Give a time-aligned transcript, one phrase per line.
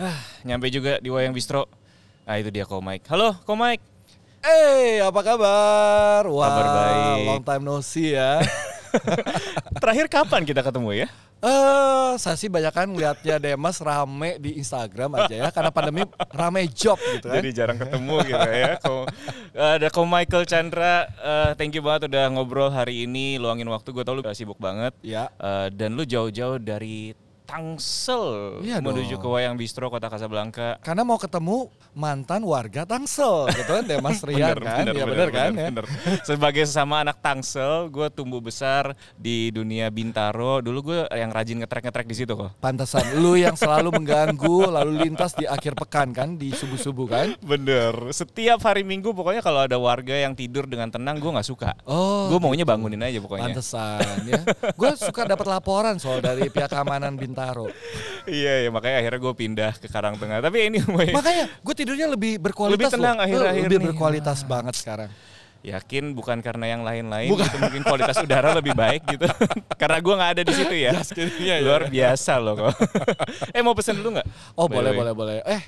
[0.00, 0.16] Hah,
[0.48, 1.68] nyampe juga di Wayang Bistro.
[2.24, 3.04] Ah itu dia Ko Mike.
[3.04, 3.84] Halo Ko Mike.
[4.40, 6.24] Eh, apa kabar?
[6.24, 7.24] Wah, Kabar baik.
[7.28, 8.40] long time no see ya.
[9.84, 11.08] Terakhir kapan kita ketemu ya?
[11.44, 16.64] Eh, saya sih banyak kan ngeliatnya Demas rame di Instagram aja ya, karena pandemi rame
[16.72, 17.36] job gitu kan.
[17.36, 18.72] Jadi jarang ketemu gitu ya.
[18.80, 19.04] Ko,
[19.52, 23.92] ada Ko Michael Chandra, eh, thank you banget udah ngobrol hari ini, luangin waktu.
[23.92, 24.96] Gue tau lu sibuk banget.
[25.04, 25.28] Ya.
[25.36, 27.12] Eh, dan lu jauh-jauh dari
[27.50, 28.24] Tangsel
[28.62, 29.22] Iya menuju dong.
[29.22, 30.78] ke Wayang Bistro Kota Kasablanka.
[30.80, 34.86] Karena mau ketemu mantan warga Tangsel gitu kan, Demas Rian kan.
[34.86, 35.68] ya bener, kan ya.
[35.68, 35.84] bener.
[36.22, 40.62] Sebagai sesama anak Tangsel, gue tumbuh besar di dunia Bintaro.
[40.62, 42.54] Dulu gue yang rajin ngetrek-ngetrek di situ kok.
[42.62, 47.26] Pantesan lu yang selalu mengganggu lalu lintas di akhir pekan kan di subuh-subuh kan.
[47.42, 48.14] Bener.
[48.14, 51.74] Setiap hari Minggu pokoknya kalau ada warga yang tidur dengan tenang, gue nggak suka.
[51.82, 53.50] Oh, gue maunya bangunin aja pokoknya.
[53.50, 54.42] Pantesan ya.
[54.76, 57.39] Gue suka dapat laporan soal dari pihak keamanan Bintaro.
[58.26, 60.38] Iya, iya makanya akhirnya gue pindah ke Karangtengah.
[60.40, 63.24] Tapi anyway, Makanya gue tidurnya lebih berkualitas Lebih tenang loh.
[63.24, 63.86] akhir-akhir Lebih nih.
[63.90, 65.10] berkualitas banget sekarang.
[65.60, 69.28] yakin bukan karena yang lain-lain gitu mungkin kualitas udara lebih baik gitu
[69.80, 70.96] karena gue nggak ada di situ ya
[71.36, 72.72] iya, luar biasa loh kok
[73.52, 74.24] eh mau pesen dulu nggak
[74.56, 74.96] Oh By boleh way?
[74.96, 75.36] boleh boleh.
[75.44, 75.60] Eh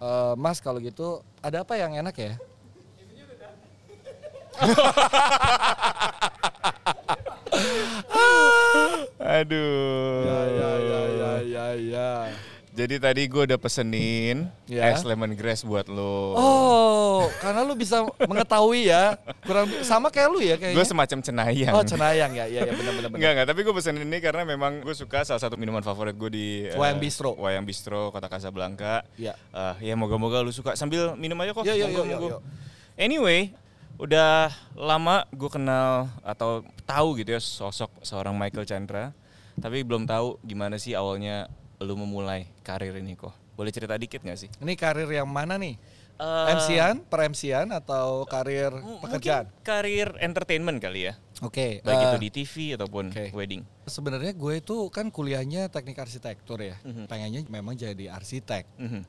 [0.00, 2.32] eh, Mas kalau gitu ada apa yang enak ya?
[9.36, 12.10] aduh Ya ya ya ya ya ya.
[12.72, 14.92] jadi tadi gue udah pesenin Ya.
[14.92, 20.54] es lemongrass buat lo Oh karena lu bisa mengetahui ya kurang sama kayak lu ya
[20.54, 20.84] gue kayaknya.
[20.84, 23.16] semacam cenayang Oh cenayang ya ya ya benar benar benar.
[23.16, 26.28] Enggak enggak, tapi gue pesenin ini karena memang gue suka salah satu minuman favorit gue
[26.28, 27.32] di eh, Wayang Bistro.
[27.34, 29.02] Wayang Bistro Kota Kasablanka.
[29.16, 29.32] Ya.
[29.50, 31.64] Eh, ya moga-moga lu suka sambil minum aja kok.
[31.64, 32.28] Ya, ya, Monggo, ya, ya, monggo.
[32.28, 32.38] ya.
[32.96, 33.40] Anyway,
[33.96, 39.16] udah lama gue kenal atau tahu gitu ya sosok seorang Michael Chandra,
[39.56, 41.48] tapi belum tahu gimana sih awalnya
[41.80, 43.32] lu memulai karir ini kok.
[43.56, 44.52] Boleh cerita dikit gak sih?
[44.60, 45.80] Ini karir yang mana nih?
[46.16, 49.52] Eh, MC-an, per MC-an atau karir pekerjaan?
[49.60, 51.14] Karir entertainment kali ya.
[51.40, 51.84] Oke.
[51.84, 53.36] Baik eh, itu di TV ataupun oke.
[53.36, 53.60] wedding.
[53.84, 56.80] Sebenarnya gue itu kan kuliahnya teknik arsitektur ya.
[56.80, 57.04] Mhm.
[57.04, 58.64] Pengennya memang jadi arsitek.
[58.76, 59.02] Mhm.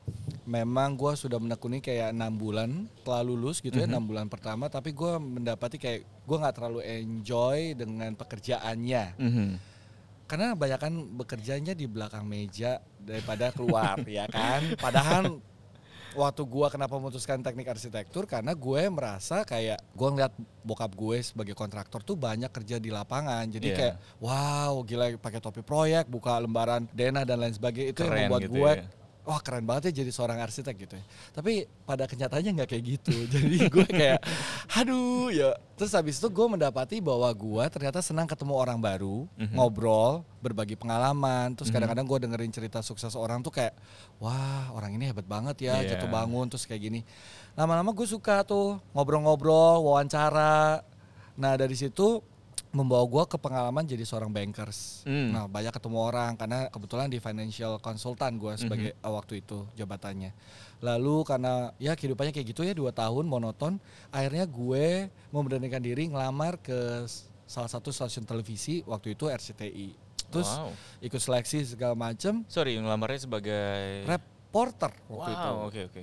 [0.44, 3.92] memang gue sudah menekuni kayak enam bulan setelah lulus gitu ya Mhm.
[3.92, 9.48] enam bulan pertama tapi gue mendapati kayak gue nggak terlalu enjoy dengan pekerjaannya Mhm.
[10.24, 15.36] karena kebanyakan bekerjanya di belakang meja daripada keluar ya kan padahal
[16.18, 21.54] waktu gue kenapa memutuskan teknik arsitektur karena gue merasa kayak gue ngeliat bokap gue sebagai
[21.54, 23.76] kontraktor tuh banyak kerja di lapangan jadi Iya.
[23.78, 28.22] kayak wow gila pakai topi proyek buka lembaran denah dan lain sebagainya itu Keren yang
[28.26, 28.82] membuat gitu gue ya.
[29.28, 31.04] Wah keren banget ya jadi seorang arsitek gitu ya.
[31.36, 33.12] Tapi pada kenyataannya nggak kayak gitu.
[33.36, 34.24] Jadi gue kayak,
[34.72, 35.52] aduh ya.
[35.76, 39.52] Terus habis itu gue mendapati bahwa gue ternyata senang ketemu orang baru, Mhm.
[39.52, 41.52] ngobrol, berbagi pengalaman.
[41.52, 41.74] Terus Mhm.
[41.76, 43.76] kadang-kadang gue dengerin cerita sukses orang tuh kayak,
[44.16, 46.00] wah orang ini hebat banget ya, Iya.
[46.00, 47.00] jatuh bangun terus kayak gini.
[47.52, 50.80] Lama-lama gue suka tuh ngobrol-ngobrol, wawancara.
[51.36, 52.24] Nah dari situ
[52.68, 55.02] membawa gue ke pengalaman jadi seorang bankers.
[55.02, 55.32] Hmm.
[55.32, 59.04] Nah banyak ketemu orang karena kebetulan di financial consultant gue sebagai Mhm.
[59.04, 60.30] uh, waktu itu jabatannya.
[60.78, 66.58] Lalu karena ya kehidupannya kayak gitu ya dua tahun monoton, akhirnya gue memberanikan diri ngelamar
[66.58, 67.08] ke
[67.44, 69.96] salah satu stasiun televisi waktu itu RCTI.
[70.28, 70.76] Terus Wow.
[71.00, 73.64] ikut seleksi segala macem, Sorry, ngelamarnya sebagai
[74.04, 75.48] reporter waktu itu.
[75.48, 76.02] Wow, oke oke.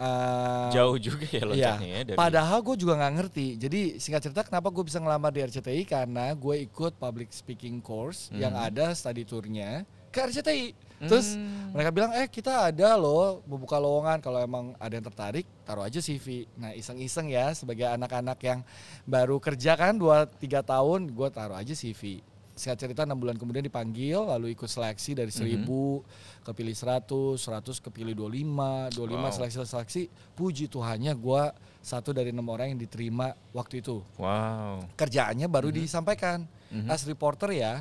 [0.00, 3.46] Uh, Jauh juga ya Iya, loncatnya ya dari padahal gue juga nggak ngerti.
[3.60, 8.32] Jadi singkat cerita kenapa gue bisa ngelamar di RCTI karena gue ikut public speaking course
[8.32, 8.64] yang Mhm.
[8.64, 10.72] ada study tournya ke RCTI.
[11.00, 11.72] Terus Hmm.
[11.72, 15.96] mereka bilang eh kita ada loh membuka lowongan kalau emang ada yang tertarik taruh aja
[15.96, 16.44] CV.
[16.54, 18.60] Nah iseng-iseng ya sebagai anak-anak yang
[19.04, 22.20] baru kerja kan 2-3 tahun gue taruh aja CV.
[22.60, 25.64] Singkat cerita 6 bulan kemudian dipanggil lalu ikut seleksi dari Mhm.
[25.64, 26.04] 1000
[26.44, 29.36] kepilih 100, 100 kepilih 25, 25 Wow.
[29.40, 30.02] seleksi-seleksi.
[30.36, 31.42] Puji Tuhannya gue
[31.80, 34.04] satu dari enam orang yang diterima waktu itu.
[34.20, 34.84] Wow.
[34.92, 36.92] Kerjaannya baru disampaikan Mhm.
[36.92, 37.80] as reporter ya.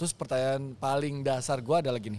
[0.00, 2.16] Terus pertanyaan paling dasar gue adalah gini,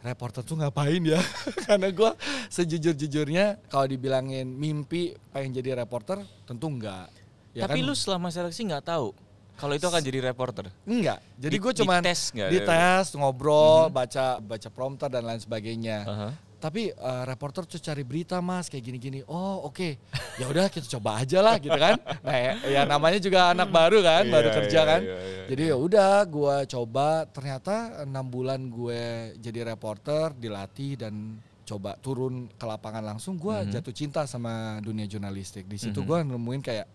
[0.00, 1.18] reporter tuh ngapain ya?
[1.66, 2.10] Karena gue
[2.48, 7.10] sejujur-jujurnya kalau dibilangin mimpi pengen jadi reporter, tentu enggak.
[7.50, 7.86] Ya Tapi kan?
[7.86, 9.10] lu selama seleksi nggak tahu
[9.58, 10.70] kalau itu akan jadi reporter.
[10.84, 11.18] enggak.
[11.36, 12.50] Jadi Di- gue cuman dites nggak?
[12.50, 15.98] dites, ngobrol, baca baca prompter dan lain sebagainya.
[16.04, 16.30] Aha.
[16.58, 19.22] Tapi eh, reporter tuh cari berita mas kayak gini-gini.
[19.26, 19.94] Oh oke,
[20.34, 21.94] ya udah kita coba aja lah gitu kan.
[22.22, 25.00] Nah ya, ya namanya juga anak baru kan, baru Iya, kerja iya, kan.
[25.00, 27.08] iya, iya, Jadi ya udah gue coba.
[27.26, 29.02] Ternyata enam bulan gue
[29.38, 31.14] jadi reporter, dilatih dan
[31.62, 33.38] coba turun ke lapangan langsung.
[33.38, 33.70] Gue Mhm.
[33.70, 35.62] jatuh cinta sama dunia jurnalistik.
[35.62, 36.06] Di situ Mhm.
[36.06, 36.86] gue nemuin kayak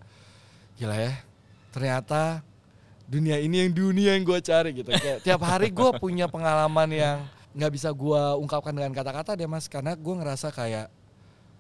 [0.75, 1.13] gila ya.
[1.71, 2.43] Ternyata
[3.05, 4.89] dunia ini yang dunia yang gue cari gitu.
[4.89, 7.17] Kayak tiap hari gue punya pengalaman yang
[7.53, 10.89] nggak bisa gua ungkapkan dengan kata-kata deh mas karena gue ngerasa kayak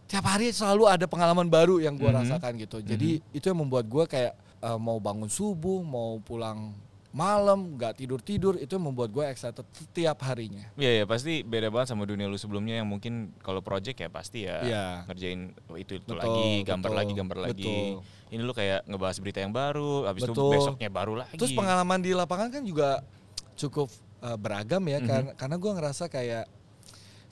[0.03, 2.17] tiap hari selalu ada pengalaman baru yang gua Mhm.
[2.17, 6.73] rasakan gitu jadi itu yang membuat gua kayak eh, mau bangun subuh mau pulang
[7.13, 11.69] malam nggak tidur tidur itu yang membuat gue excited setiap harinya Iya ya pasti beda
[11.69, 14.85] banget sama dunia lu sebelumnya yang mungkin kalau project ya pasti ya Iya.
[15.05, 17.53] ngerjain itu itu Betul, lagi, gambar betul, lagi, gambar lagi.
[17.69, 18.01] betul.
[18.33, 20.51] Ini lu kayak ngebahas berita yang baru, habis itu Betul.
[20.51, 21.37] besoknya baru lagi.
[21.37, 23.05] Terus pengalaman di lapangan kan juga
[23.53, 25.05] cukup uh, beragam ya Mhm.
[25.05, 26.45] karena karena gue ngerasa kayak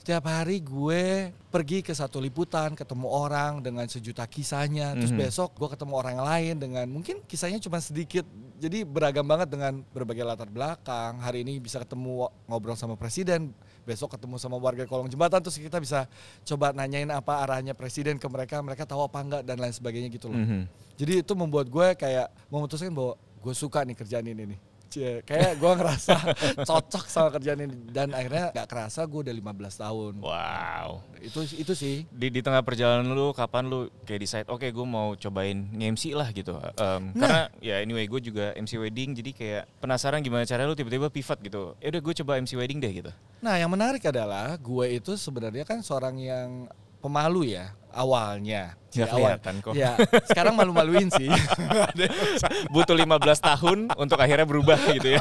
[0.02, 4.98] setiap hari gue pergi ke satu liputan ketemu orang dengan sejuta kisahnya.
[4.98, 5.20] Terus Mhm.
[5.22, 8.26] besok gue ketemu orang lain dengan mungkin kisahnya cuma sedikit.
[8.58, 11.22] Jadi beragam banget dengan berbagai latar belakang.
[11.22, 13.54] Hari ini bisa ketemu ngobrol sama presiden.
[13.86, 15.38] Besok ketemu sama warga kolong jembatan.
[15.38, 16.10] Terus kita bisa
[16.42, 18.58] coba nanyain apa arahnya presiden ke mereka.
[18.58, 20.42] Mereka tahu apa enggak dan lain sebagainya gitu loh.
[20.42, 20.66] Mhm.
[20.92, 24.58] jadi itu membuat gue kayak memutuskan bahwa gue suka nih kerjaan ini nih.
[24.92, 26.14] Cie, kayak gue ngerasa
[26.68, 30.12] cocok sama kerjaan ini dan akhirnya gak kerasa gue udah 15 tahun.
[30.20, 30.88] Wow.
[31.16, 32.04] Itu itu sih.
[32.12, 36.28] Di, di tengah perjalanan lu kapan lu kayak decide oke gue mau cobain nge-MC lah
[36.30, 36.52] gitu.
[36.76, 37.24] Em, Nah.
[37.24, 41.40] Karena ya anyway gue juga MC wedding jadi kayak penasaran gimana cara lu tiba-tiba pivot
[41.40, 41.72] gitu.
[41.80, 43.12] Ya udah gue coba MC wedding deh gitu.
[43.42, 46.68] Nah, yang menarik adalah gue itu sebenarnya kan seorang yang
[47.02, 48.74] pemalu ya awalnya.
[48.92, 49.40] Di awal.
[49.40, 49.72] kelihatan kok.
[49.72, 49.96] Ya,
[50.28, 51.24] sekarang malu-maluin sih.
[52.74, 53.08] Butuh 15
[53.40, 55.20] tahun untuk akhirnya berubah gitu ya.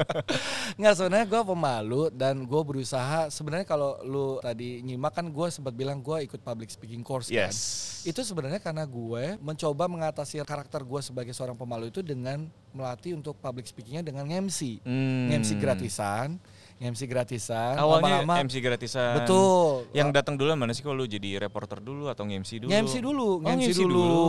[0.78, 5.74] Nggak sebenarnya gue pemalu dan gue berusaha sebenarnya kalau lu tadi nyimak kan gue sempat
[5.74, 7.50] bilang gue ikut public speaking course kan.
[7.50, 7.58] Yes.
[8.06, 13.34] Itu sebenarnya karena gue mencoba mengatasi karakter gue sebagai seorang pemalu itu dengan melatih untuk
[13.42, 14.78] public speakingnya dengan MC.
[14.86, 15.34] Hmm.
[15.34, 16.38] MC gratisan,
[16.84, 17.74] MC gratisan.
[17.74, 19.16] Awalnya lama-lama- MC gratisan.
[19.18, 19.88] Betul.
[19.90, 22.70] Yang datang dulu mana sih kalau lu jadi reporter dulu atau nge-MC dulu?
[22.70, 23.98] Nge-MC dulu, Oh, nge-MC nge-MC dulu.
[23.98, 24.28] dulu.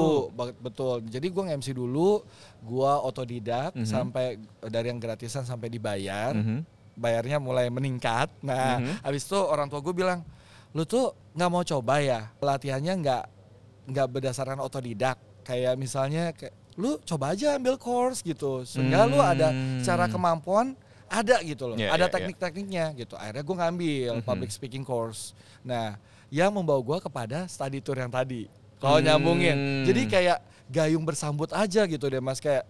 [0.57, 0.95] Betul.
[1.05, 2.09] Jadi gue nge-MC dulu,
[2.61, 3.83] gue otodidak Mhm.
[3.83, 4.25] sampai
[4.63, 6.31] dari yang gratisan sampai dibayar.
[6.31, 6.63] Mhm.
[6.95, 8.31] Bayarnya mulai meningkat.
[8.39, 9.03] Nah, Mhm.
[9.03, 10.23] habis itu orang tua gue bilang,
[10.71, 13.23] lu tuh nggak mau coba ya pelatihannya nggak
[13.85, 15.15] nggak berdasarkan otodidak.
[15.43, 19.79] Kayak misalnya, kayak, lu coba aja ambil course gitu, sehingga lu ada Hmm.
[19.79, 20.73] secara kemampuan
[21.15, 22.13] ada gitu loh, Ya, ada ya, ya.
[22.13, 23.15] teknik-tekniknya gitu.
[23.15, 24.23] Akhirnya gue ngambil Mhm.
[24.23, 25.31] public speaking course.
[25.62, 25.95] Nah,
[26.27, 28.51] yang membawa gue kepada study tour yang tadi.
[28.75, 29.07] Kalau Hmm.
[29.07, 32.67] nyambungin, jadi kayak gayung bersambut aja gitu deh mas, kayak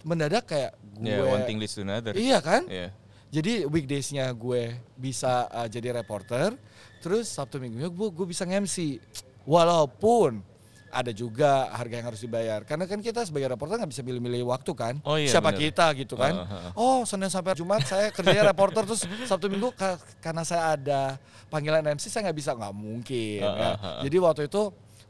[0.00, 1.10] mendadak kayak gue.
[1.10, 2.14] Ya, one thing leads to another.
[2.14, 2.64] Iya kan?
[2.64, 2.94] Iya.
[3.28, 6.56] Jadi weekdaysnya gue bisa uh, jadi reporter,
[6.98, 9.02] terus Sabtu minggunya gue gue bisa nge-MC.
[9.44, 10.40] Walaupun
[10.88, 12.60] ada juga harga yang harus dibayar.
[12.64, 14.94] Karena kan kita sebagai reporter nggak bisa milih-milih waktu kan.
[15.04, 15.60] Oh iya, Siapa bener.
[15.68, 16.32] kita gitu kan.
[16.32, 16.72] Uh, uh, uh.
[16.74, 21.16] Oh Senin sampai Jumat saya kerjanya reporter terus Sabtu Minggu ka- karena saya ada
[21.52, 23.40] panggilan MC saya nggak bisa nggak mungkin.
[23.44, 23.70] Uh, ya.
[23.72, 24.00] uh, uh.
[24.04, 24.62] Jadi waktu itu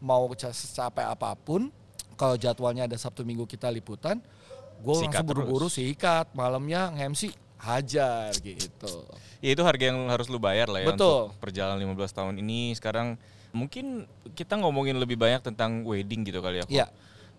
[0.02, 1.70] mau ca- secapek apa pun
[2.19, 4.19] kalau jadwalnya ada Sabtu Minggu kita liputan,
[4.82, 9.06] gue langsung buru-buru sikat malamnya nge-MC hajar gitu.
[9.38, 11.30] Ya itu harga yang harus lu bayar lah ya Betul.
[11.30, 12.75] untuk perjalanan 15 tahun ini.
[12.75, 13.14] Sekarang
[13.53, 14.05] mungkin
[14.37, 16.67] kita ngomongin lebih banyak tentang wedding gitu kali ya.
[16.69, 16.87] Iya.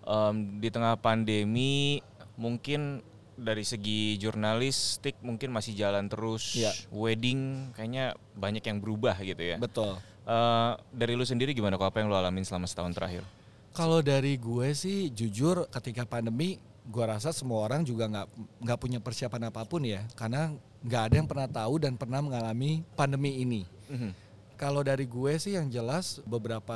[0.05, 2.01] Em, di tengah pandemi
[2.39, 3.03] mungkin
[3.39, 6.59] dari segi jurnalistik mungkin masih jalan terus.
[6.59, 6.71] Iya.
[6.91, 9.57] Wedding kayaknya banyak yang berubah gitu ya.
[9.59, 9.99] Betul.
[10.29, 13.25] Eh, dari lu sendiri gimana kok apa yang lu alamin selama setahun terakhir?
[13.73, 18.27] Kalau dari gue sih jujur ketika pandemi gue rasa semua orang juga nggak
[18.65, 22.85] nggak punya persiapan apa pun ya karena nggak ada yang pernah tahu dan pernah mengalami
[22.93, 23.61] pandemi ini.
[23.89, 24.28] Mhm.
[24.59, 26.75] Kalau dari gue sih yang jelas beberapa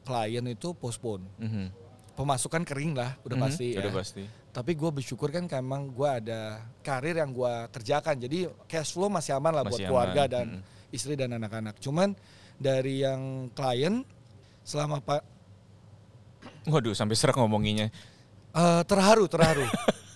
[0.00, 1.28] klien itu postpone.
[1.36, 1.64] Mhm.
[2.16, 3.84] Pemasukan kering lah udah Mhm, pasti ya.
[3.84, 4.24] Udah pasti.
[4.48, 8.16] Tapi gue bersyukur kan emang gue ada karir yang gue kerjakan.
[8.16, 10.62] Jadi cash flow masih aman lah buat Masih keluarga aman, dan mhm.
[10.88, 11.76] istri dan anak-anak.
[11.84, 12.16] Cuman
[12.56, 14.02] dari yang klien
[14.64, 15.22] selama pak
[16.64, 17.92] Waduh, sampai serak ngomonginnya.
[18.56, 19.68] eh, terharu terharu.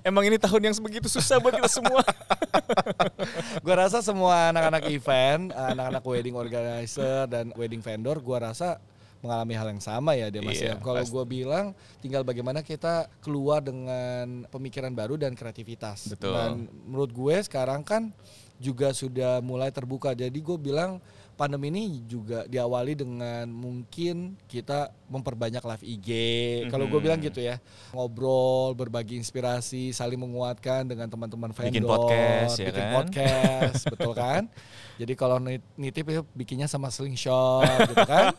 [0.00, 2.02] Emang ini tahun yang sebegitu susah buat kita semua.
[3.64, 8.78] gue rasa semua anak-anak event, anak-anak wedding organizer dan wedding vendor, gue rasa
[9.20, 10.74] mengalami hal yang sama ya dia Mas Iya, ya.
[10.80, 16.16] Kalau gue bilang tinggal bagaimana kita keluar dengan pemikiran baru dan kreativitas.
[16.16, 16.32] Betul.
[16.32, 16.50] Dan
[16.88, 18.08] menurut gue sekarang kan
[18.56, 20.16] juga sudah mulai terbuka.
[20.16, 21.00] Jadi gue bilang
[21.40, 26.08] pandemi ini juga diawali dengan mungkin kita memperbanyak live IG.
[26.68, 27.06] Kalau gue Mhm.
[27.08, 27.56] bilang gitu ya,
[27.90, 32.92] ngobrol, berbagi inspirasi, saling menguatkan dengan teman-teman vendor, Bikin podcast, ya bikin kan?
[32.94, 34.42] podcast, betul kan?
[35.00, 38.36] Jadi kalau nit- nitip itu bikinnya sama slingshot gitu kan?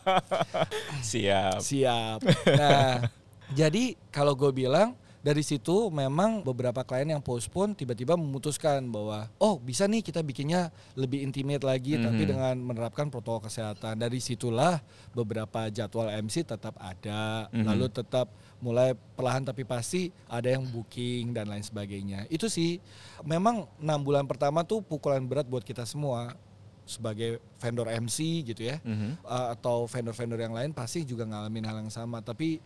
[1.02, 1.58] Siap.
[1.58, 2.18] Siap.
[2.48, 3.10] Nah,
[3.50, 9.54] jadi kalau gue bilang dari situ memang beberapa klien yang postpone tiba-tiba memutuskan bahwa oh
[9.56, 12.28] bisa nih kita bikinnya lebih intimate lagi tapi Mhm.
[12.28, 13.94] dengan menerapkan protokol kesehatan.
[13.96, 14.82] Dari situlah
[15.14, 17.64] beberapa jadwal MC tetap ada, Mhm.
[17.64, 18.26] lalu tetap
[18.58, 22.26] mulai perlahan tapi pasti ada yang booking dan lain sebagainya.
[22.26, 22.82] Itu sih
[23.22, 26.34] memang enam bulan pertama tuh pukulan berat buat kita semua
[26.82, 29.22] sebagai vendor MC gitu ya Mhm.
[29.22, 32.18] uh, atau vendor-vendor yang lain pasti juga ngalamin hal yang sama.
[32.18, 32.58] Tapi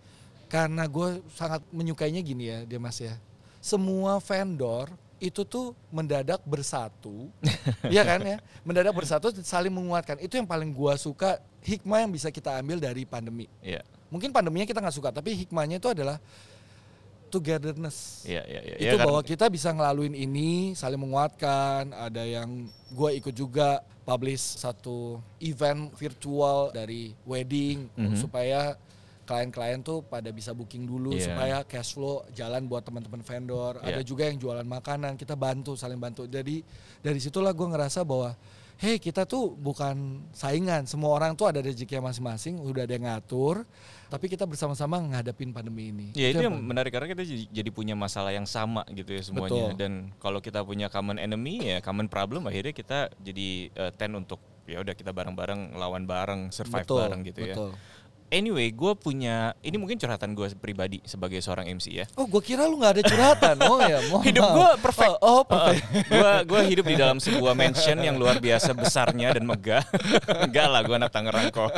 [0.46, 3.14] karena gue sangat menyukainya gini ya, dia mas ya.
[3.58, 7.32] Semua vendor itu tuh mendadak bersatu,
[7.88, 10.20] Iya kan ya, mendadak bersatu saling menguatkan.
[10.20, 13.48] Itu yang paling gue suka hikmah yang bisa kita ambil dari pandemi.
[13.58, 13.80] Iya.
[14.06, 16.20] Mungkin pandeminya kita nggak suka, tapi hikmahnya itu adalah
[17.26, 18.74] togetherness Iya, iya, iya.
[18.78, 23.82] itu Ya kan- bahwa kita bisa ngelaluin ini saling menguatkan ada yang gue ikut juga
[24.06, 28.14] publish satu event virtual dari wedding Mhm.
[28.14, 28.78] supaya
[29.26, 31.26] klien-klien tuh pada bisa booking dulu Iya.
[31.28, 34.06] supaya cash flow jalan buat teman-teman vendor ada Iya.
[34.06, 36.62] juga yang jualan makanan kita bantu saling bantu jadi
[37.02, 38.38] dari situlah gue ngerasa bahwa
[38.76, 43.64] hey kita tuh bukan saingan semua orang tuh ada rezekinya masing-masing udah ada yang ngatur
[44.06, 47.96] tapi kita bersama-sama ngadapin pandemi ini Ya itu yang paling- menarik karena kita jadi, punya
[47.96, 49.80] masalah yang sama gitu ya semuanya Betul.
[49.80, 54.38] dan kalau kita punya common enemy ya common problem akhirnya kita jadi uh, ten untuk
[54.68, 57.54] ya udah kita bareng-bareng lawan bareng survive betul, bareng gitu ya.
[58.26, 62.06] Anyway, gue punya ini mungkin curhatan gue pribadi sebagai seorang MC ya.
[62.18, 63.56] Oh, gue kira lu nggak ada curhatan.
[63.70, 65.14] Oh ya, mohon Hidup gue perfect.
[65.22, 65.86] Oh, oh, perfect.
[66.10, 69.86] gue gue hidup di dalam sebuah mansion yang luar biasa besarnya dan megah.
[70.46, 71.70] Enggak lah, gue anak Tangerang kok.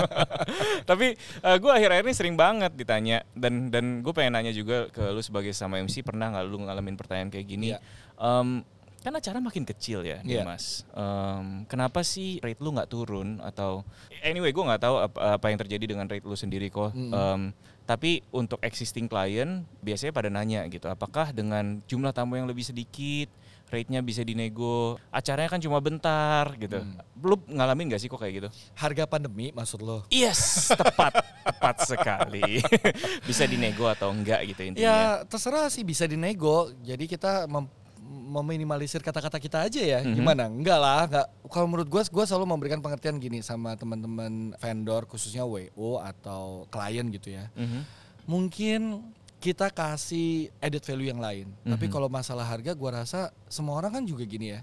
[0.91, 1.13] Tapi
[1.45, 5.53] gue akhir-akhir ini sering banget ditanya dan dan gue pengen nanya juga ke lu sebagai
[5.53, 7.77] sama MC pernah nggak lu ngalamin pertanyaan kayak gini?
[7.77, 7.79] Iya.
[8.19, 8.65] Em,
[8.99, 10.43] kan acara makin kecil ya, Iya.
[10.43, 10.83] Dimas.
[10.91, 13.87] Em, kenapa sih rate lu nggak turun atau
[14.21, 16.91] anyway gue nggak tahu apa, apa yang terjadi dengan rate lu sendiri kok.
[16.93, 17.13] Mm.
[17.15, 17.43] Em,
[17.89, 23.33] tapi untuk existing client biasanya pada nanya gitu, apakah dengan jumlah tamu yang lebih sedikit,
[23.69, 26.81] rate-nya bisa dinego, acaranya kan cuma bentar gitu.
[26.81, 27.01] Hmm.
[27.21, 28.49] Lu ngalamin gak sih kok kayak gitu?
[28.77, 30.05] Harga pandemi maksud lo?
[30.09, 32.65] Yes, tepat, tepat sekali.
[33.29, 34.85] bisa dinego atau enggak gitu intinya.
[34.85, 36.73] Ya terserah sih bisa dinego.
[36.81, 37.69] Jadi kita mem-
[38.29, 40.01] meminimalisir kata-kata kita aja ya.
[40.05, 40.15] Mhm.
[40.15, 40.45] Gimana?
[40.47, 41.03] Enggak lah.
[41.09, 41.27] Enggak.
[41.49, 47.09] Kalau menurut gue, gue selalu memberikan pengertian gini sama teman-teman vendor khususnya WO atau klien
[47.09, 47.49] gitu ya.
[47.57, 47.81] Mhm.
[48.29, 48.81] Mungkin
[49.39, 51.47] kita kasih edit value yang lain.
[51.63, 51.93] Tapi Mhm.
[51.95, 54.61] kalau masalah harga, gua rasa semua orang kan juga gini ya.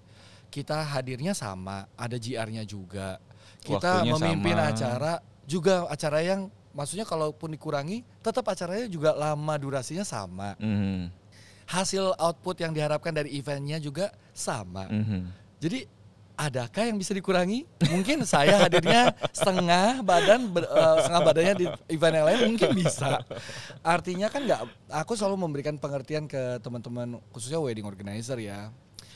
[0.52, 3.18] Kita hadirnya sama, ada GR-nya juga.
[3.64, 4.70] Kita Waktunya memimpin sama.
[4.70, 5.14] acara
[5.48, 10.60] juga acara yang maksudnya kalaupun dikurangi, tetap acaranya juga lama durasinya sama.
[10.60, 11.25] Mhm.
[11.66, 14.86] Hasil output yang diharapkan dari eventnya juga sama.
[14.90, 15.30] Mhm.
[15.58, 15.90] Jadi
[16.36, 17.64] adakah yang bisa dikurangi?
[17.90, 23.24] Mungkin saya hadirnya setengah badan ber- eh, setengah badannya di event yang lain mungkin bisa.
[23.82, 24.62] Artinya kan nggak.
[24.94, 28.70] Aku selalu memberikan pengertian ke teman-teman khususnya wedding organizer ya.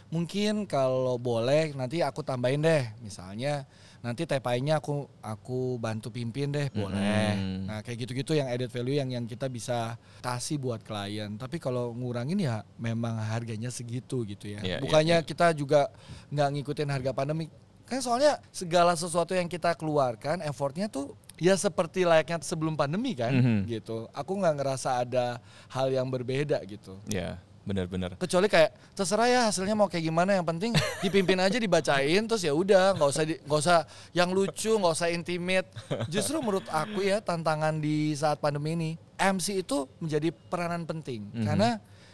[0.09, 3.69] Mungkin kalau boleh nanti aku tambahin deh, misalnya
[4.01, 7.35] nanti TPI-nya aku aku bantu pimpin deh, boleh.
[7.37, 7.69] Mhm.
[7.69, 11.37] Nah kayak gitu-gitu yang added value yang yang kita bisa kasih buat klien.
[11.37, 14.65] Tapi kalau ngurangin ya memang harganya segitu gitu ya.
[14.65, 15.25] Iya, iya, Bukannya iya.
[15.25, 15.93] kita juga
[16.33, 17.45] nggak ngikutin harga pandemi.
[17.85, 23.33] Kan soalnya segala sesuatu yang kita keluarkan effortnya tuh ya seperti layaknya sebelum pandemi kan
[23.33, 23.59] Mhm.
[23.69, 24.09] gitu.
[24.13, 25.37] Aku nggak ngerasa ada
[25.69, 26.97] hal yang berbeda gitu.
[27.09, 27.37] Ya,
[27.69, 28.17] benar-benar.
[28.17, 32.51] Kecuali kayak terserah ya hasilnya mau kayak gimana yang penting dipimpin aja dibacain terus ya
[32.51, 33.77] udah nggak usah nggak usah
[34.11, 35.69] yang lucu nggak usah intimate.
[36.09, 41.45] Justru menurut aku ya tantangan di saat pandemi ini MC itu menjadi peranan penting Mhm.
[41.45, 41.69] karena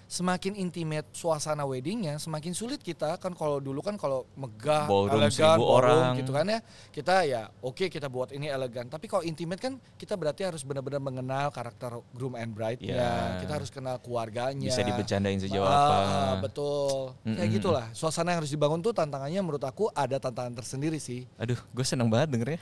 [0.06, 5.58] semakin intimate suasana weddingnya semakin sulit kita kan kalau dulu kan kalau megah Ballroom elegan
[5.58, 6.16] ballroom orang.
[6.16, 6.60] gitu kan ya
[6.90, 11.00] kita ya oke kita buat ini elegan tapi kalau intimate kan kita berarti harus benar-benar
[11.00, 13.12] mengenal karakter groom and bride-nya Ya.
[13.40, 16.46] kita harus kenal keluarganya Bisa dibercandain sejauh Ah, apa.
[16.46, 17.12] betul.
[17.22, 17.56] Kayak Mm-mm.
[17.56, 17.86] gitulah.
[17.92, 21.26] Suasana yang harus dibangun tuh tantangannya menurut aku ada tantangan tersendiri sih.
[21.36, 22.60] Aduh, gue seneng banget dengernya.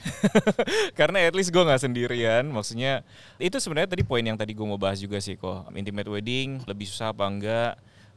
[0.99, 2.43] Karena at least gue nggak sendirian.
[2.47, 3.01] Maksudnya
[3.37, 5.69] itu sebenarnya tadi poin yang tadi gue mau bahas juga sih kok.
[5.73, 7.73] Intimate wedding lebih susah apa enggak?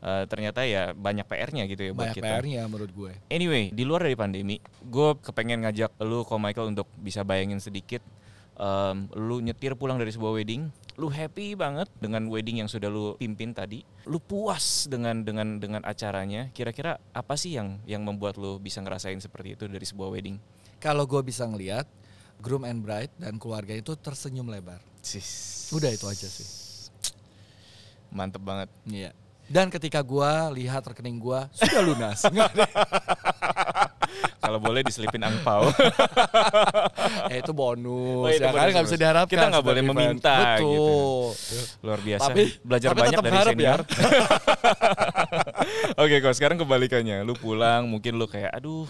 [0.06, 2.26] Eh, ternyata ya banyak PR-nya gitu ya buat Banyak kita.
[2.38, 3.12] PR-nya menurut gue.
[3.32, 8.04] Anyway, di luar dari pandemi, gue kepengen ngajak lu kok Michael untuk bisa bayangin sedikit
[8.60, 10.68] em, lu nyetir pulang dari sebuah wedding,
[11.00, 15.82] lu happy banget dengan wedding yang sudah lu pimpin tadi, lu puas dengan dengan dengan
[15.82, 16.52] acaranya.
[16.52, 20.36] Kira-kira apa sih yang yang membuat lu bisa ngerasain seperti itu dari sebuah wedding?
[20.76, 21.88] Kalau gue bisa ngelihat
[22.44, 24.80] groom and bride dan keluarga itu tersenyum lebar.
[25.00, 25.72] Sis.
[25.72, 26.65] Udah itu aja sih.
[28.16, 28.68] Mantep banget.
[28.88, 29.12] Iya.
[29.46, 32.24] Dan ketika gue lihat rekening gue sudah lunas.
[34.42, 35.68] Kalau boleh diselipin angpau.
[37.32, 39.32] eh itu bonus Oh, itu ya kan nggak bisa diharapkan.
[39.36, 39.90] Kita nggak boleh event.
[39.94, 40.66] meminta, Betul.
[40.66, 40.86] gitu.
[41.82, 42.30] Luar biasa.
[42.30, 43.44] Tapi- Belajar tapi banyak dari ya.
[43.44, 43.80] senior.
[46.02, 47.26] Oke, kok sekarang kebalikannya.
[47.26, 48.86] Lu pulang, mungkin lu kayak, aduh,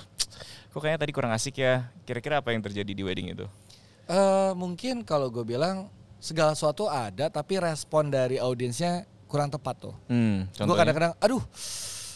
[0.70, 1.88] kok kayaknya tadi kurang asik ya.
[2.04, 3.46] Kira-kira apa yang terjadi di wedding itu?
[4.06, 9.94] Eh, mungkin kalau gue bilang segala sesuatu ada tapi respon dari audiensnya kurang tepat tuh.
[10.06, 11.42] Hmm, Gue kadang-kadang, aduh,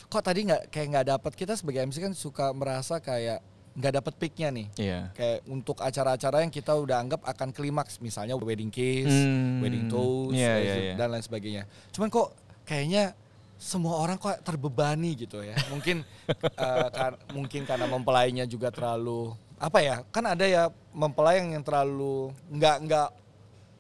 [0.07, 4.15] kok tadi nggak kayak nggak dapet kita sebagai MC kan suka merasa kayak nggak dapet
[4.17, 4.67] picknya nih.
[4.77, 5.01] Iya.
[5.13, 10.35] Kayak untuk acara-acara yang kita udah anggap akan klimaks, misalnya wedding kiss, Hmm, wedding toast,
[10.35, 10.95] iya, dan- iya, iya.
[10.95, 11.63] dan lain sebagainya.
[11.91, 13.15] Cuman kok kayaknya
[13.57, 15.55] semua orang kok terbebani gitu ya.
[15.69, 16.03] Mungkin
[16.67, 20.03] eh, kar- mungkin karena mempelainya juga terlalu apa ya?
[20.09, 23.09] Kan ada ya mempelai yang, yang terlalu nggak nggak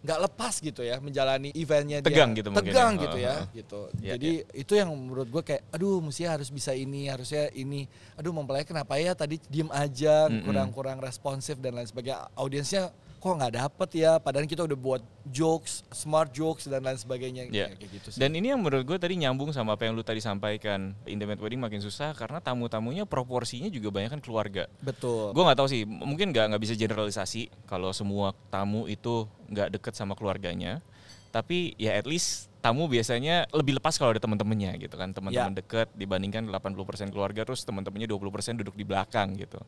[0.00, 2.38] nggak lepas gitu ya menjalani eventnya Tegang dia.
[2.40, 3.02] gitu mungkin tegang ya.
[3.04, 3.44] gitu ya oh.
[3.52, 3.80] gitu.
[4.00, 7.84] Iya, Jadi itu yang menurut gue kayak aduh mesti harus bisa ini harusnya ini
[8.16, 12.88] aduh mempelai kenapa ya tadi diem aja kurang-kurang responsif dan lain sebagainya audiensnya
[13.20, 17.76] kok nggak dapet ya padahal kita udah buat jokes smart jokes dan lain sebagainya Iya.
[17.76, 20.18] kayak gitu sih Dan ini yang menurut gue tadi nyambung sama apa yang lu tadi
[20.18, 20.96] sampaikan.
[21.04, 24.66] Intimate wedding makin susah karena tamu-tamunya proporsinya juga banyak kan keluarga.
[24.80, 29.78] betul Gue nggak tahu sih, mungkin nggak nggak bisa generalisasi kalau semua tamu itu nggak
[29.78, 30.82] deket sama keluarganya.
[31.30, 35.58] Tapi ya at least tamu biasanya lebih lepas kalau ada teman-temannya gitu kan, teman-teman Ya.
[35.58, 36.76] deket dibandingkan 80%
[37.08, 38.20] keluarga terus teman-temannya 20%
[38.56, 39.58] duduk di belakang gitu.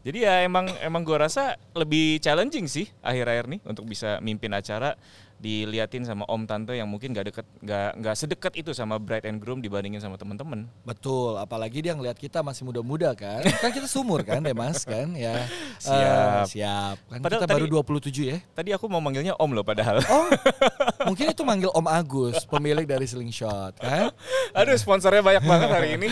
[0.00, 4.94] Jadi ya emang emang gue rasa lebih challenging sih akhir-akhir nih untuk bisa mimpin acara
[5.34, 9.36] diliatin sama om tante yang mungkin nggak deket nggak nggak sedekat itu sama bride and
[9.36, 10.64] groom dibandingin sama teman-teman.
[10.80, 15.44] betul apalagi dia ngelihat kita masih muda-muda kan kan kita sumur kan Demas kan ya
[15.84, 15.90] Siap.
[15.90, 19.60] Eh, siap kan Padahal kita baru tadi- 27 ya Tadi aku mau manggilnya om loh
[19.60, 20.00] padahal.
[20.06, 20.30] oh
[21.08, 24.10] mungkin itu manggil Om Agus pemilik dari Slingshot kan
[24.52, 26.08] Aduh sponsornya banyak banget hari ini.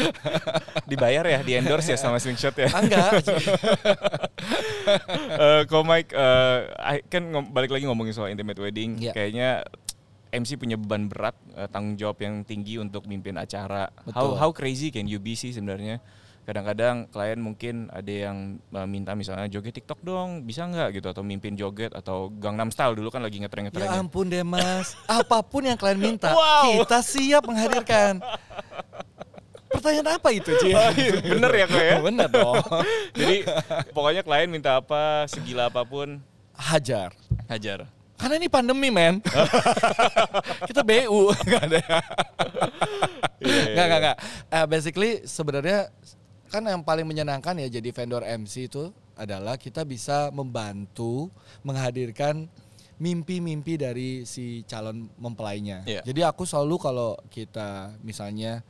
[0.84, 2.68] Dibayar ya, di endorse ya sama Slingshot ya.
[2.72, 3.22] Enggak
[5.32, 6.58] Eh, Ko Mike, eh,
[6.98, 9.14] I- kan balik lagi ngomongin soal intimate wedding, Iya.
[9.14, 9.48] kayaknya
[10.32, 13.92] MC punya beban berat, eh, tanggung jawab yang tinggi untuk mimpin acara.
[14.02, 14.16] Betul.
[14.16, 16.02] How how crazy can you be sih sebenarnya?
[16.42, 21.22] Kadang-kadang klien mungkin ada yang eh, minta misalnya joget TikTok dong, bisa nggak gitu atau
[21.22, 23.94] mimpin joget atau Gangnam Style dulu kan lagi Ya ngetren-ngetrennya.
[23.94, 26.82] ampun deh mas, apa pun yang kalian minta, Wow.
[26.82, 28.18] kita siap menghadirkan.
[29.68, 30.68] Pertanyaan apa itu, Ci?
[31.24, 31.96] Bener ya kok ya?
[32.10, 32.60] Bener dong.
[33.16, 33.36] Jadi
[33.90, 36.20] pokoknya klien minta apa, segila apa pun,
[36.52, 37.14] Hajar.
[37.48, 37.88] hajar.
[38.14, 39.18] Karena ini pandemi, men.
[40.62, 41.32] kita BU.
[41.42, 41.80] Nggak ada.
[43.40, 44.16] Iya, Nggak, nggak, nggak.
[44.46, 45.90] Eh, basically sebenarnya
[46.52, 51.32] kan yang paling menyenangkan ya jadi vendor MC itu adalah kita bisa membantu
[51.64, 52.44] menghadirkan
[53.00, 55.82] mimpi-mimpi dari si calon mempelainya.
[55.88, 56.04] Iya.
[56.04, 58.62] Jadi aku selalu kalau kita misalnya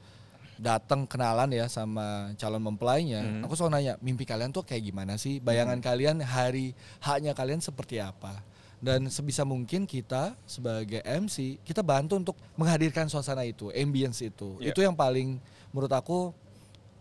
[0.57, 3.43] datang kenalan ya sama calon mempelainya, Hmm.
[3.45, 5.43] aku selalu nanya mimpi kalian tuh kayak gimana sih?
[5.43, 8.41] Bayangan kalian hari haknya kalian seperti apa?
[8.83, 14.57] Dan sebisa mungkin kita sebagai MC kita bantu untuk menghadirkan suasana itu, ambience itu.
[14.63, 14.71] Iya.
[14.71, 15.39] Itu yang paling
[15.75, 16.33] menurut aku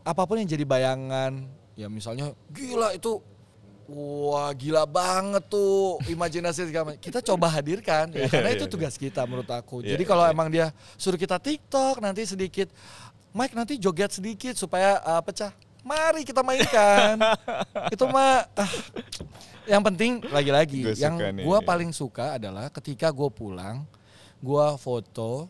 [0.01, 1.45] apa pun yang jadi bayangan
[1.77, 3.21] ya misalnya gila itu
[3.91, 7.01] wah gila banget tuh imajinasi segala macam.
[7.03, 10.33] kita coba hadirkan ya, karena itu tugas kita menurut aku Iya, jadi kalau iya.
[10.33, 12.71] emang dia suruh kita TikTok nanti sedikit
[13.31, 17.17] Mike nanti joget sedikit supaya uh, pecah mari kita mainkan
[17.93, 18.71] itu mah ah,
[19.65, 21.65] yang penting lagi-lagi yang gua iya.
[21.65, 23.81] paling suka adalah ketika gue pulang
[24.37, 25.49] gua foto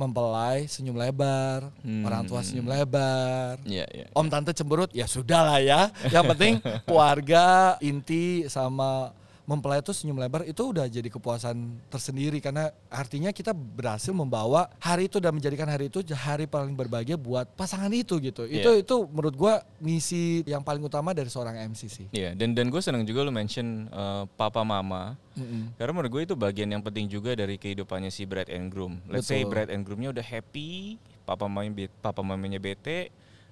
[0.00, 2.02] mempelai senyum lebar Hmm.
[2.02, 4.06] orang tua senyum lebar Iya, iya.
[4.10, 5.80] Om tante cemberut ya sudah lah ya.
[6.06, 6.54] Yang penting
[6.88, 7.44] keluarga
[7.80, 9.12] inti sama
[9.50, 15.10] mempelai itu senyum lebar itu udah jadi kepuasan tersendiri karena artinya kita berhasil membawa hari
[15.10, 18.46] itu dan menjadikan hari itu hari paling berbahagia buat pasangan itu gitu.
[18.46, 18.86] Itu Iya.
[18.86, 22.06] itu menurut gua misi yang paling utama dari seorang MC sih.
[22.14, 25.18] Iya, dan dan gue seneng juga lu mention uh, papa mama.
[25.34, 25.74] Mm-mm.
[25.74, 29.02] Karena menurut gue itu bagian yang penting juga dari kehidupannya si bride and groom.
[29.10, 29.50] Let's say Betul.
[29.50, 30.94] bride and groomnya udah happy,
[31.26, 33.10] papa mamanya papa mamanya bete,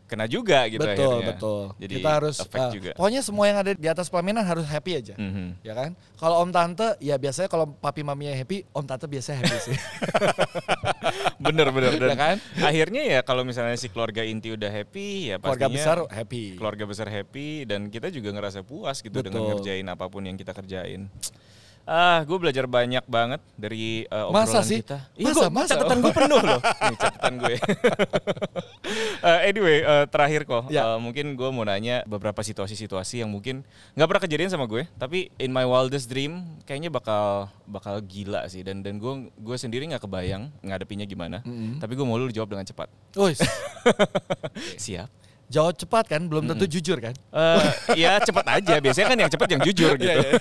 [0.08, 1.28] kena juga gitu betul akhirnya.
[1.36, 1.62] betul.
[1.76, 2.90] Jadi kita harus uh, juga.
[2.96, 5.14] pokoknya semua yang ada di atas pelaminan harus happy aja.
[5.14, 5.60] Mhm.
[5.60, 5.92] Ya kan?
[6.16, 9.76] Kalau om tante ya biasanya kalau papi maminya happy, om tante biasanya happy sih.
[11.44, 12.36] bener bener dan Ya kan?
[12.58, 16.56] akhirnya ya kalau misalnya si keluarga inti udah happy ya Keluarga besar happy.
[16.56, 19.50] keluarga besar happy dan kita juga ngerasa puas gitu dengan Betul.
[19.54, 21.06] ngerjain apa pun yang kita kerjain.
[21.88, 24.78] Ah, gue belajar banyak banget dari uh, Masa obrolan sih?
[24.84, 24.98] kita.
[25.16, 25.70] Masa, gua- masa?
[25.72, 26.60] catatan gue penuh loh.
[26.84, 27.54] Nih catatan gue.
[29.24, 30.84] Uh, anyway, uh, terakhir kok, Ya.
[30.84, 33.64] uh, mungkin gue mau nanya beberapa situasi-situasi yang mungkin
[33.96, 38.60] nggak pernah kejadian sama gue, tapi in my wildest dream kayaknya bakal bakal gila sih
[38.60, 41.40] dan dan gue gue sendiri nggak kebayang ngadepinnya gimana.
[41.40, 41.80] Mm-mm.
[41.80, 42.92] Tapi gue mau lu jawab dengan cepat.
[43.16, 43.40] Wis.
[44.84, 45.08] Siap.
[45.48, 47.16] Jawab cepat kan, belum tentu jujur kan?
[47.16, 47.64] Eh,
[48.04, 48.74] ya cepet aja.
[48.78, 50.08] Biasanya kan yang cepet yang jujur gitu.
[50.08, 50.32] Iya, iya.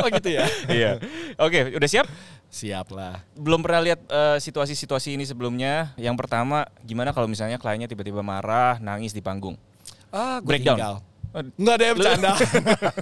[0.00, 0.44] oh gitu ya.
[0.78, 0.90] Iya.
[1.36, 2.06] Oke, udah siap?
[2.48, 3.20] Siap lah.
[3.36, 5.92] Belum pernah lihat eh, situasi-situasi ini sebelumnya.
[6.00, 9.60] Yang pertama, gimana kalau misalnya kliennya tiba-tiba marah, nangis di panggung?
[10.08, 10.80] Ah, gue Breakdown.
[10.80, 10.96] tinggal.
[11.60, 12.30] Enggak ada yang bercanda.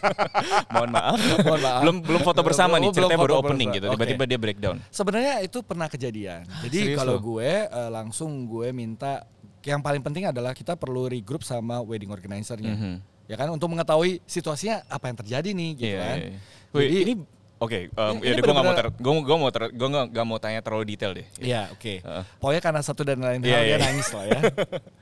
[0.74, 1.18] Mohon maaf.
[1.46, 1.80] Mohon maaf.
[1.86, 3.76] Belum belum foto bersama nih, Belum ceritanya baru opening bersama.
[3.78, 3.86] gitu.
[3.94, 4.76] Tiba-tiba dia breakdown.
[4.90, 6.42] Sebenarnya itu pernah kejadian.
[6.66, 9.22] Jadi kalau gue eh, langsung gue minta
[9.66, 12.72] yang paling penting adalah kita perlu regroup sama wedding organizer-nya.
[12.72, 12.94] Mhm.
[13.26, 16.16] Ya kan untuk mengetahui situasinya apa yang terjadi nih gitu Iya, kan.
[16.16, 16.30] iya.
[16.70, 17.12] Wih, Jadi- ini
[17.56, 20.26] oke, um, Ini- ya gue nggak mau ter, gue gue mau ter, gue nggak nggak
[20.28, 21.26] mau tanya terlalu detail deh.
[21.36, 21.94] Iya, oke.
[21.98, 22.24] Heeh.
[22.38, 23.78] Pokoknya karena satu dan lain Iya, hal iya, dia iya.
[23.82, 24.40] nangis lah ya.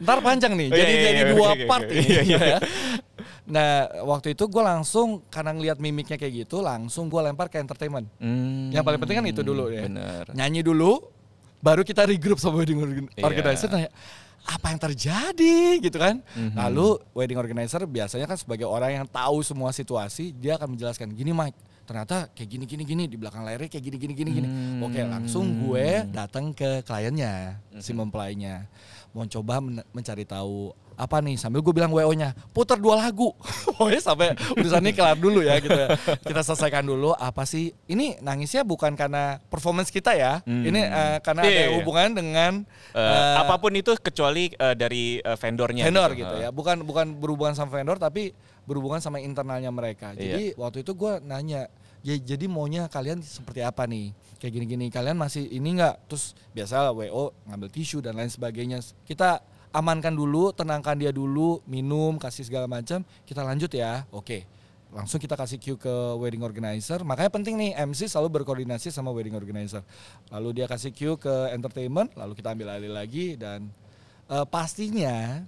[0.00, 1.92] Ntar panjang nih, Oh, iya, jadi iya, jadi iya, dua oke, part oke.
[1.92, 2.06] ini.
[2.08, 2.38] Iya, iya.
[2.40, 2.58] ya.
[3.44, 3.72] Nah,
[4.08, 8.08] waktu itu gue langsung karena ngeliat mimiknya kayak gitu, langsung gue lempar ke entertainment.
[8.16, 9.84] Hmm, Yang paling penting kan itu dulu ya.
[9.84, 10.24] Bener.
[10.32, 10.96] Nyanyi dulu,
[11.60, 13.92] baru kita regroup sama wedding organ- organizer nanya,
[14.44, 16.20] apa yang terjadi gitu kan.
[16.36, 16.52] Mhm.
[16.52, 21.32] Lalu wedding organizer biasanya kan sebagai orang yang tahu semua situasi, dia akan menjelaskan, gini
[21.32, 24.48] Mike, ternyata kayak gini gini gini di belakang layarnya kayak gini gini gini gini.
[24.48, 24.84] Hmm.
[24.84, 28.04] Oke, langsung gue datang ke kliennya, si Mhm.
[28.04, 28.68] mempelainya.
[29.16, 33.34] Mau coba men- mencari tahu apa nih sambil gue bilang WO-nya putar dua lagu
[33.68, 35.94] pokoknya sampai urusannya kelar dulu ya gitu ya.
[36.20, 40.62] kita selesaikan dulu apa sih ini nangisnya bukan karena performance kita ya Hmm.
[40.62, 41.76] ini eh, karena Iya, ada iya, iya.
[41.76, 42.52] hubungan dengan
[42.90, 45.82] Eh, eh, apa pun itu kecuali eh, dari eh, vendornya.
[45.82, 48.30] vendor gitu Eh, ya bukan bukan berhubungan sama vendor tapi
[48.62, 50.18] berhubungan sama internalnya mereka Iya.
[50.30, 51.66] jadi waktu itu gue nanya
[52.00, 56.92] ya jadi maunya kalian seperti apa nih kayak gini-gini kalian masih ini nggak terus biasa
[56.92, 59.40] wo ngambil tisu dan lain sebagainya kita
[59.74, 63.02] amankan dulu tenangkan dia dulu minum kasih segala macam.
[63.26, 64.06] Kita lanjut ya.
[64.14, 64.46] Oke.
[64.94, 67.02] Langsung kita kasih cue ke wedding organizer.
[67.02, 69.82] Makanya penting nih MC selalu berkoordinasi sama wedding organizer.
[70.30, 73.74] Lalu dia kasih cue ke entertainment lalu kita ambil alih lagi dan
[74.30, 75.42] eh, pastinya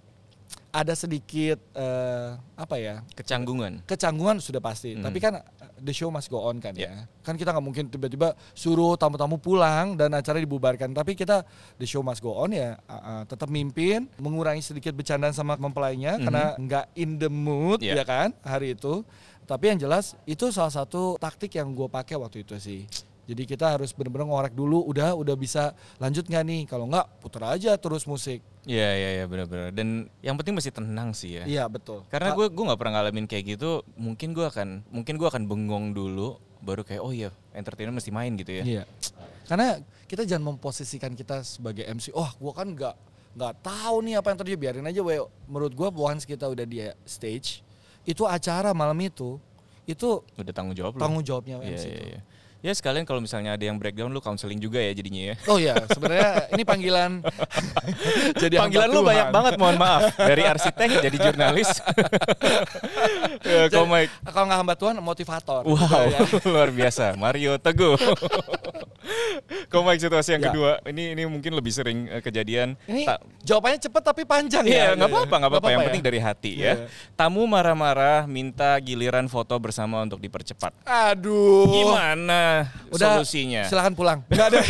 [0.70, 3.80] ada sedikit eh, apa ya Kecanggungan.
[3.84, 5.02] kecanggungan sudah pasti Hmm.
[5.02, 5.44] tapi kan uh,
[5.78, 6.92] the show must go on kan Ya.
[6.92, 11.84] ya kan kita nggak mungkin tiba-tiba suruh tamu-tamu pulang dan acara dibubarkan tapi kita the
[11.84, 16.22] show must go on ya uh, uh, tetap mimpin mengurangi sedikit bercandaan sama mempelainya Mhm.
[16.22, 17.96] karena nggak in the mood Ya.
[17.96, 19.00] ya kan hari itu
[19.42, 22.84] tapi yang jelas itu salah satu taktik yang gue pakai waktu itu sih
[23.26, 27.54] jadi kita harus benar-benar ngorek dulu udah udah bisa lanjut nggak nih kalau nggak putar
[27.54, 29.70] aja terus musik Iya iya iya benar-benar.
[29.70, 31.46] Dan yang penting mesti tenang sih ya.
[31.46, 33.86] iya betul Karena Ka- gue gue nggak pernah ngalamin kayak gitu.
[33.94, 36.34] Mungkin gue akan mungkin gue akan bengong dulu.
[36.66, 38.62] Baru kayak oh iya entertainment mesti main gitu ya.
[38.66, 38.82] Iya.
[39.46, 39.78] Karena
[40.10, 42.10] kita jangan memposisikan kita sebagai MC.
[42.10, 42.94] Oh, gua kan nggak
[43.38, 44.58] nggak tahu nih apa yang terjadi.
[44.58, 45.14] Biarin aja, we.
[45.46, 47.62] Menurut gua once kita udah di stage,
[48.02, 49.38] itu acara malam itu
[49.86, 52.06] itu Udah tanggung jawab tanggung jawabnya MC iya itu.
[52.10, 52.20] iya.
[52.58, 55.34] Ya sekalian kalau misalnya ada yang breakdown lu counseling juga ya jadinya ya.
[55.46, 57.22] Oh ya, sebenarnya ini panggilan
[58.42, 59.06] jadi Panggilan lu Tuhan.
[59.06, 60.02] banyak banget mohon maaf.
[60.14, 61.70] Dari arsitek jadi jurnalis.
[63.44, 64.08] ya, Jadi.
[64.24, 65.62] Kalau nggak hamba Tuhan, motivator.
[65.62, 66.50] Wow, Gitu ya.
[66.52, 67.14] luar biasa.
[67.14, 67.94] Mario Teguh.
[69.66, 70.48] Kok Mike situasi yang Ya.
[70.50, 70.70] kedua?
[70.82, 72.74] Ini ini mungkin lebih sering eh, kejadian.
[72.84, 74.74] Ini Ta- jawabannya cepet tapi panjang ya.
[74.74, 75.68] Iya, nggak apa-apa, nggak apa-apa.
[75.68, 75.86] Yang ya.
[75.86, 76.66] penting dari hati Iya.
[76.66, 76.74] ya.
[77.14, 80.74] Tamu marah-marah, minta giliran foto bersama untuk dipercepat.
[80.82, 81.70] Aduh.
[81.70, 82.55] Gimana
[82.92, 83.62] Udah, solusinya?
[83.66, 84.18] Silakan pulang.
[84.30, 84.60] Nggak ada.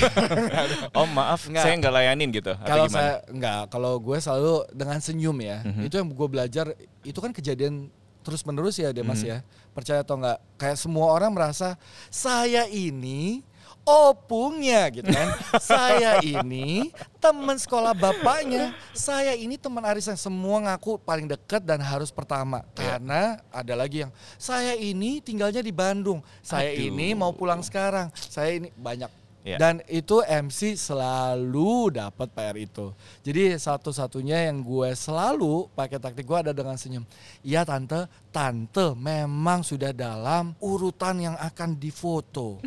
[0.93, 1.63] Oh maaf, Nggak.
[1.63, 2.53] saya nggak layanin gitu.
[2.59, 5.63] Kalau saya enggak, kalau gue selalu dengan senyum ya.
[5.63, 5.83] Mhm.
[5.87, 6.67] Itu yang gue belajar,
[7.03, 7.89] itu kan kejadian
[8.23, 9.29] terus menerus ya Demas Mhm.
[9.29, 9.39] ya.
[9.71, 10.39] Percaya atau enggak?
[10.57, 13.45] Kayak semua orang merasa saya ini
[13.87, 15.31] opungnya gitu kan.
[15.63, 16.91] saya ini
[17.23, 18.75] teman sekolah bapaknya.
[18.91, 22.67] Saya ini teman arisan semua ngaku paling dekat dan harus pertama.
[22.75, 22.99] Iya.
[22.99, 23.23] Karena
[23.55, 26.19] ada lagi yang saya ini tinggalnya di Bandung.
[26.43, 26.91] Saya Aduh.
[26.91, 28.11] ini mau pulang sekarang.
[28.19, 29.09] Saya ini banyak
[29.47, 29.63] Iya.
[29.63, 32.91] dan itu MC selalu dapat PR itu.
[33.23, 37.07] Jadi satu-satunya yang gue selalu pakai taktik gue ada dengan senyum.
[37.47, 42.59] Iya tante, tante memang sudah dalam urutan yang akan difoto.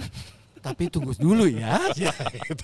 [0.60, 1.80] Tapi tunggu dulu ya.
[2.00, 2.64] Ya, gitu.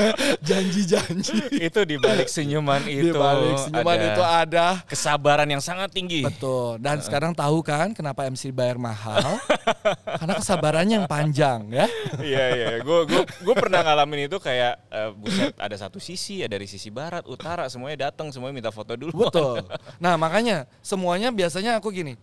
[0.48, 1.60] Janji-janji.
[1.60, 4.66] itu di balik senyuman itu Di balik senyuman ada itu ada.
[4.88, 6.24] kesabaran yang sangat tinggi.
[6.24, 6.80] Betul.
[6.80, 9.20] Dan sekarang tahu kan kenapa MC bayar mahal?
[10.20, 11.86] Karena kesabarannya yang panjang ya.
[12.20, 16.48] Iya iya, gue gue gue pernah ngalamin itu kayak eh, buset ada satu sisi ya
[16.48, 19.12] dari sisi barat, utara semuanya datang semuanya minta foto dulu.
[19.28, 19.64] Betul.
[20.00, 22.16] Nah makanya semuanya biasanya aku gini.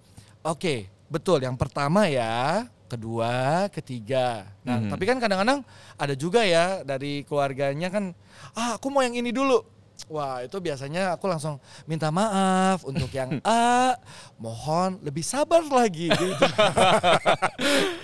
[0.45, 1.43] Oke, betul.
[1.43, 4.47] Yang pertama ya, kedua, ketiga.
[4.63, 4.89] Nah Mhm.
[4.89, 5.59] tapi kan kadang-kadang
[5.95, 8.15] ada juga ya dari keluarganya kan,
[8.55, 9.59] ah aku mau yang ini dulu.
[10.07, 13.97] Wah itu biasanya aku langsung minta maaf untuk yang A,
[14.37, 16.45] mohon lebih sabar lagi gitu.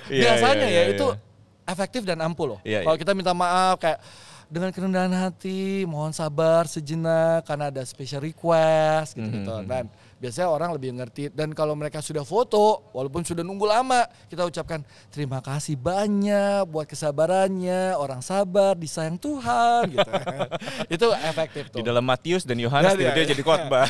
[0.10, 1.70] Iya, biasanya iya, ya iya, itu iya.
[1.70, 2.60] efektif dan ampuh loh.
[2.62, 4.02] Kalau kita minta maaf kayak
[4.54, 9.50] dengan kerendahan hati, mohon sabar sejenak karena ada special request gitu-gitu.
[9.50, 9.66] Mhm.
[9.66, 9.90] Dan
[10.22, 14.86] biasanya orang lebih ngerti dan kalau mereka sudah foto walaupun sudah nunggu lama, kita ucapkan
[15.10, 20.12] terima kasih banyak buat kesabarannya, orang sabar, disayang Tuhan gitu.
[21.02, 21.82] Itu efektif tuh.
[21.82, 23.34] Di dalam Matius dan Yohanes ya, dia ya.
[23.34, 23.90] jadi khotbah.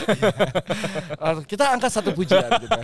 [1.52, 2.72] kita angkat satu pujian gitu.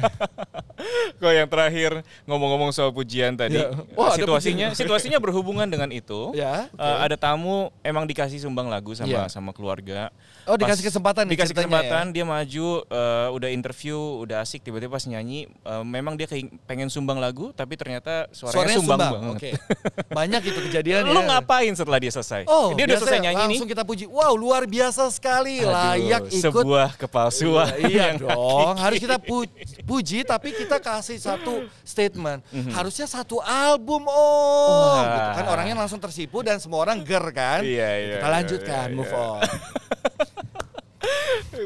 [1.20, 1.92] Kok yang terakhir
[2.24, 3.70] ngomong-ngomong soal pujian tadi, Ya.
[3.92, 6.32] Wah, situasinya situasinya berhubungan dengan itu.
[6.38, 9.24] Ya, Eh, ada tamu emang dikasih sumbang lagu sama Iya.
[9.28, 10.08] sama keluarga.
[10.44, 14.62] Oh, dikasih kesempatan Dikasih kesempatan, dia maju, eh, udah interview, udah asik.
[14.62, 16.26] Tiba-tiba pas nyanyi, eh, memang dia
[16.63, 19.13] pengen sumbang lagu, tapi ternyata suaranya, Suaranya sumbang, sumbang.
[19.13, 19.36] banget.
[19.36, 19.50] Oke.
[20.10, 21.12] Banyak itu kejadian ya.
[21.12, 22.46] Lu ngapain setelah dia selesai?
[22.46, 23.50] Oh, dia udah selesai nyanyi nih.
[23.52, 24.06] langsung kita puji.
[24.06, 25.60] Wow, luar biasa sekali.
[25.60, 26.42] Aduh, Layak ikut.
[26.42, 27.70] sebuah kepalsuan.
[27.80, 29.50] Iya yang dong, harus kita pu-
[29.84, 32.46] puji tapi kita kasih satu statement.
[32.70, 34.14] Harusnya satu album om.
[34.14, 35.02] Wah.
[35.02, 37.66] Gitu kan orangnya langsung tersipu dan semua orang ger kan.
[37.66, 39.18] Iya, iya, Kita iya, lanjutkan, iya, move iya.
[39.18, 39.42] on.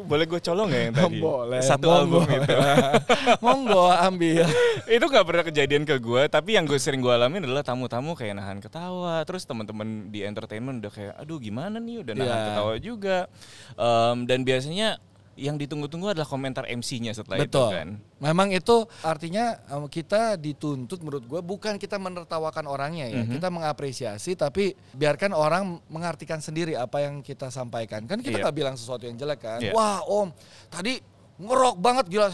[0.03, 1.19] Boleh gue colong gak yang tadi?
[1.27, 1.61] Boleh.
[1.61, 2.23] Satu monggo.
[2.23, 2.53] album itu.
[3.45, 4.45] Monggo ambil.
[4.89, 8.35] itu nggak pernah kejadian ke gue tapi yang gue sering gue alamin adalah tamu-tamu kayak
[8.37, 12.45] nahan ketawa terus teman-teman di entertainment udah kayak aduh gimana nih udah nahan Iya.
[12.51, 13.17] ketawa juga
[13.73, 14.87] Em, dan biasanya
[15.33, 17.69] yang ditunggu-tunggu adalah komentar MC-nya setelah Betul.
[17.69, 17.87] itu kan
[18.23, 23.35] Memang itu artinya um, kita dituntut menurut gue bukan kita menertawakan orangnya ya, Mhm.
[23.35, 28.07] kita mengapresiasi tapi biarkan orang mengartikan sendiri apa yang kita sampaikan.
[28.07, 28.43] Kan kita Iya.
[28.47, 29.59] nggak bilang sesuatu yang jelek kan.
[29.59, 29.75] Iya.
[29.75, 30.31] Wah om,
[30.71, 32.29] tadi ngerok banget gila,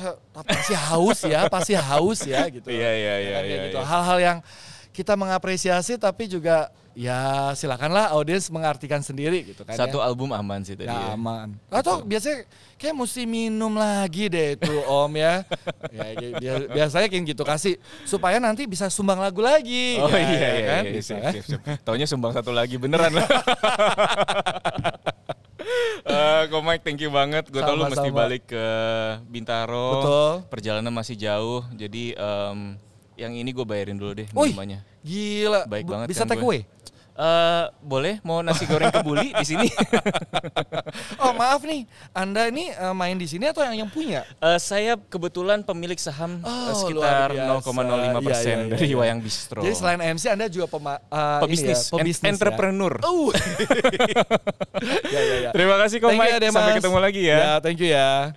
[0.45, 2.67] pasti haus ya, pasti haus ya gitu.
[2.69, 3.77] Iya, iya, Ya iya, kan, iya, gitu.
[3.79, 3.87] iya.
[3.87, 4.37] Hal-hal yang
[4.99, 7.15] kita mengapresiasi tapi juga ya
[7.53, 9.71] silakanlah audiens mengartikan sendiri gitu kan.
[9.73, 10.03] satu ya.
[10.03, 11.15] album aman sih tadi Ya ya.
[11.15, 11.55] aman.
[11.69, 12.43] Atau biasanya
[12.75, 15.47] kayak mesti minum lagi deh itu Om ya.
[15.87, 19.95] ya kayak bia- biasanya kayak gitu kasih supaya nanti bisa sumbang lagu lagi.
[19.97, 20.83] Oh Ya, iya ya iya, kan?
[20.83, 21.33] iya, Bisa kan?
[21.33, 21.59] sip.
[21.81, 23.27] Taunya sumbang satu lagi beneran lah.
[26.01, 27.45] Eh, Ko Mike, thank you banget.
[27.47, 28.65] Gue tau lu mesti balik ke
[29.27, 29.87] Bintaro.
[29.93, 30.31] Betul.
[30.49, 32.73] Perjalanan masih jauh, jadi em,
[33.19, 34.79] yang ini gue bayarin dulu deh Wih, minumannya.
[35.01, 35.61] gila.
[35.65, 36.47] Baik Bu- banget Bisa kan take gue.
[36.47, 36.61] away?
[37.13, 39.67] Eh, boleh mau nasi goreng kebuli di sini?
[41.19, 44.23] Oh maaf nih, Anda ini eh, main di sini atau yang yang punya?
[44.39, 47.75] Eh, saya kebetulan pemilik saham Oh, sekitar luar biasa.
[48.15, 48.95] 0,05 persen Iya, iya, iya, dari iya.
[48.95, 49.59] Wayang Bistro.
[49.59, 52.93] Jadi selain MC Anda juga pema, eh, Pebisnis, ya, pebisnis en- entrepreneur.
[52.95, 53.03] Ya.
[53.05, 53.29] Uh.
[55.13, 55.49] ya, ya, ya.
[55.51, 56.39] Terima kasih Ko Thank you Mike.
[56.39, 56.49] ya.
[56.49, 57.37] Sampai ketemu lagi ya.
[57.37, 58.31] Ya, thank you ya.